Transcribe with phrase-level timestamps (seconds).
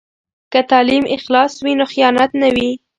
[0.51, 2.69] که تعلیم اخلاص وي، نو خیانت نه وي.